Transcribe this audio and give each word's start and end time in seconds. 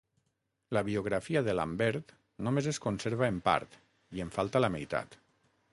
La 0.77 0.81
biografia 0.87 1.43
de 1.49 1.55
Lambert 1.59 2.15
només 2.49 2.71
es 2.75 2.83
conserva 2.87 3.29
en 3.35 3.39
part 3.51 3.79
i 4.21 4.27
en 4.27 4.37
falta 4.39 4.65
la 4.67 4.77
meitat. 4.79 5.23